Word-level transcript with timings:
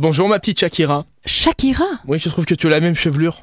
Bonjour 0.00 0.30
ma 0.30 0.38
petite 0.38 0.58
Shakira. 0.60 1.04
Shakira 1.26 1.84
Oui, 2.08 2.18
je 2.18 2.30
trouve 2.30 2.46
que 2.46 2.54
tu 2.54 2.66
as 2.68 2.70
la 2.70 2.80
même 2.80 2.94
chevelure. 2.94 3.42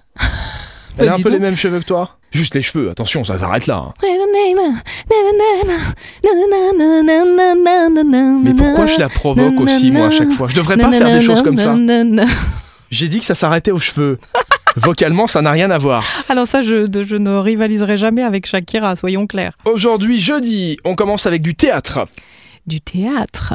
Elle 0.97 1.07
a 1.07 1.13
un 1.13 1.19
peu 1.19 1.29
les 1.29 1.37
mêmes 1.37 1.55
cheveux 1.55 1.77
que 1.79 1.85
toi. 1.85 2.17
Juste 2.31 2.55
les 2.55 2.63
cheveux, 2.63 2.89
attention, 2.89 3.23
ça 3.23 3.37
s'arrête 3.37 3.67
là. 3.67 3.75
hein. 3.77 3.93
Mais 8.43 8.54
pourquoi 8.55 8.88
je 8.88 8.97
la 8.97 9.07
provoque 9.07 9.59
aussi, 9.62 9.91
moi, 9.91 10.07
à 10.07 10.09
chaque 10.09 10.31
fois 10.31 10.47
Je 10.47 10.55
devrais 10.55 10.78
pas 10.78 10.91
faire 10.91 11.12
des 11.20 11.21
choses 11.21 11.43
comme 11.43 11.59
ça. 11.59 11.75
J'ai 12.89 13.08
dit 13.08 13.20
que 13.20 13.26
ça 13.26 13.36
s'arrêtait 13.36 13.70
aux 13.70 13.78
cheveux. 13.78 14.18
Vocalement, 14.78 15.28
ça 15.28 15.44
n'a 15.44 15.52
rien 15.52 15.70
à 15.70 15.78
voir. 15.78 16.04
Alors 16.28 16.48
ça, 16.48 16.64
je, 16.64 16.88
je 17.04 17.16
ne 17.18 17.36
rivaliserai 17.38 17.98
jamais 17.98 18.24
avec 18.24 18.48
Shakira, 18.48 18.96
soyons 18.96 19.28
clairs. 19.28 19.54
Aujourd'hui, 19.66 20.20
jeudi, 20.20 20.78
on 20.86 20.96
commence 20.96 21.28
avec 21.28 21.44
du 21.44 21.54
théâtre. 21.54 22.08
Du 22.66 22.82
théâtre. 22.82 23.54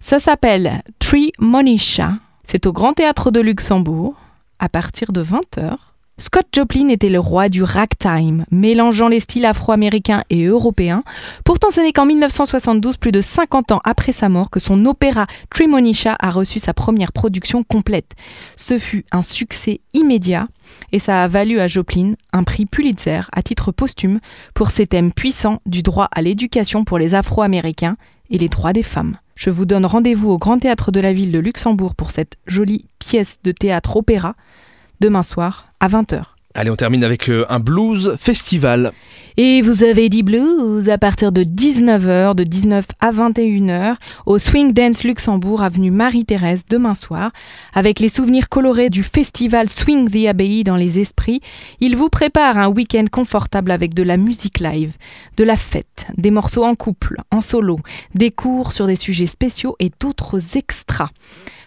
Ça 0.00 0.18
s'appelle 0.18 0.80
Tremonisha. 1.00 2.12
C'est 2.52 2.66
au 2.66 2.72
Grand 2.72 2.94
Théâtre 2.94 3.30
de 3.30 3.38
Luxembourg, 3.38 4.14
à 4.58 4.68
partir 4.68 5.12
de 5.12 5.22
20h. 5.22 5.76
Scott 6.18 6.48
Joplin 6.52 6.88
était 6.88 7.08
le 7.08 7.20
roi 7.20 7.48
du 7.48 7.62
ragtime, 7.62 8.44
mélangeant 8.50 9.06
les 9.06 9.20
styles 9.20 9.44
afro-américains 9.44 10.24
et 10.30 10.46
européens. 10.46 11.04
Pourtant, 11.44 11.70
ce 11.70 11.80
n'est 11.80 11.92
qu'en 11.92 12.06
1972, 12.06 12.96
plus 12.96 13.12
de 13.12 13.20
50 13.20 13.70
ans 13.70 13.80
après 13.84 14.10
sa 14.10 14.28
mort, 14.28 14.50
que 14.50 14.58
son 14.58 14.84
opéra 14.84 15.28
Tremonisha 15.50 16.16
a 16.18 16.30
reçu 16.32 16.58
sa 16.58 16.74
première 16.74 17.12
production 17.12 17.62
complète. 17.62 18.16
Ce 18.56 18.80
fut 18.80 19.04
un 19.12 19.22
succès 19.22 19.80
immédiat 19.92 20.48
et 20.90 20.98
ça 20.98 21.22
a 21.22 21.28
valu 21.28 21.60
à 21.60 21.68
Joplin 21.68 22.14
un 22.32 22.42
prix 22.42 22.66
Pulitzer 22.66 23.20
à 23.32 23.44
titre 23.44 23.70
posthume 23.70 24.18
pour 24.54 24.72
ses 24.72 24.88
thèmes 24.88 25.12
puissants 25.12 25.60
du 25.66 25.84
droit 25.84 26.08
à 26.10 26.20
l'éducation 26.20 26.82
pour 26.82 26.98
les 26.98 27.14
Afro-Américains 27.14 27.96
et 28.28 28.38
les 28.38 28.48
droits 28.48 28.72
des 28.72 28.82
femmes. 28.82 29.18
Je 29.40 29.48
vous 29.48 29.64
donne 29.64 29.86
rendez-vous 29.86 30.28
au 30.28 30.36
Grand 30.36 30.58
Théâtre 30.58 30.92
de 30.92 31.00
la 31.00 31.14
Ville 31.14 31.32
de 31.32 31.38
Luxembourg 31.38 31.94
pour 31.94 32.10
cette 32.10 32.36
jolie 32.46 32.84
pièce 32.98 33.38
de 33.42 33.52
théâtre 33.52 33.96
opéra 33.96 34.34
demain 35.00 35.22
soir 35.22 35.72
à 35.80 35.88
20h. 35.88 36.24
Allez, 36.52 36.68
on 36.68 36.76
termine 36.76 37.02
avec 37.02 37.30
euh, 37.30 37.46
un 37.48 37.58
blues 37.58 38.16
festival. 38.18 38.92
Et 39.36 39.62
vous 39.62 39.84
avez 39.84 40.08
dit 40.08 40.22
blues 40.22 40.88
à 40.88 40.98
partir 40.98 41.30
de 41.32 41.42
19h, 41.42 42.34
de 42.34 42.44
19 42.44 42.84
à 43.00 43.12
21h, 43.12 43.94
au 44.26 44.38
Swing 44.38 44.72
Dance 44.72 45.04
Luxembourg, 45.04 45.62
avenue 45.62 45.90
Marie-Thérèse, 45.90 46.64
demain 46.68 46.94
soir. 46.94 47.30
Avec 47.72 48.00
les 48.00 48.08
souvenirs 48.08 48.48
colorés 48.48 48.90
du 48.90 49.02
festival 49.02 49.68
Swing 49.68 50.10
the 50.10 50.26
Abbey 50.26 50.64
dans 50.64 50.76
les 50.76 50.98
esprits, 50.98 51.40
il 51.80 51.96
vous 51.96 52.08
prépare 52.08 52.58
un 52.58 52.68
week-end 52.68 53.06
confortable 53.10 53.70
avec 53.70 53.94
de 53.94 54.02
la 54.02 54.16
musique 54.16 54.60
live, 54.60 54.92
de 55.36 55.44
la 55.44 55.56
fête, 55.56 56.06
des 56.16 56.30
morceaux 56.30 56.64
en 56.64 56.74
couple, 56.74 57.16
en 57.30 57.40
solo, 57.40 57.78
des 58.14 58.30
cours 58.30 58.72
sur 58.72 58.86
des 58.86 58.96
sujets 58.96 59.26
spéciaux 59.26 59.76
et 59.78 59.92
d'autres 60.00 60.56
extras. 60.56 61.10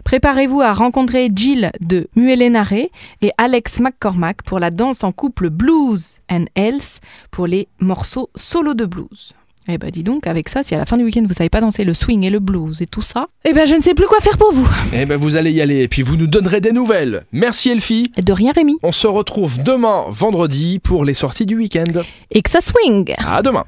Préparez-vous 0.04 0.62
à 0.62 0.74
rencontrer 0.74 1.30
Jill 1.34 1.72
de 1.80 2.10
Muelenare 2.16 2.74
et 2.74 3.32
Alex 3.38 3.80
McCormack 3.80 4.44
pour 4.44 4.60
la 4.60 4.70
danse 4.70 5.04
en 5.04 5.12
couple 5.12 5.50
Blues 5.50 6.18
and 6.30 6.46
Else 6.56 7.00
pour 7.32 7.48
les 7.54 7.68
morceaux 7.80 8.32
solo 8.36 8.74
de 8.74 8.86
blues. 8.86 9.34
Eh 9.68 9.78
ben 9.78 9.92
dis 9.92 10.04
donc, 10.04 10.26
avec 10.26 10.50
ça, 10.50 10.64
si 10.64 10.74
à 10.74 10.80
la 10.80 10.88
fin 10.88 10.98
du 10.98 11.04
week-end 11.04 11.24
vous 11.26 11.36
savez 11.36 11.50
pas 11.50 11.62
danser 11.62 11.84
le 11.84 11.94
swing 11.94 12.24
et 12.24 12.32
le 12.32 12.40
blues 12.40 12.82
et 12.82 12.88
tout 12.88 13.04
ça, 13.04 13.28
eh 13.46 13.54
ben 13.54 13.68
je 13.68 13.76
ne 13.76 13.82
sais 13.82 13.94
plus 13.94 14.08
quoi 14.08 14.20
faire 14.22 14.38
pour 14.40 14.52
vous. 14.52 14.68
Eh 14.92 15.06
ben, 15.06 15.18
vous 15.18 15.36
allez 15.36 15.52
y 15.52 15.62
aller 15.62 15.84
et 15.84 15.88
puis 15.88 16.02
vous 16.02 16.18
nous 16.18 16.26
donnerez 16.28 16.62
des 16.62 16.72
nouvelles. 16.72 17.26
Merci 17.32 17.70
Elfie. 17.70 18.12
De 18.18 18.34
rien 18.34 18.54
Rémi. 18.54 18.78
On 18.82 18.92
se 18.92 19.06
retrouve 19.06 19.62
demain, 19.62 20.06
vendredi, 20.10 20.80
pour 20.80 21.06
les 21.06 21.14
sorties 21.14 21.46
du 21.46 21.56
week-end. 21.56 22.02
Et 22.32 22.42
que 22.42 22.50
ça 22.50 22.60
swing 22.60 23.14
À 23.20 23.44
demain. 23.44 23.66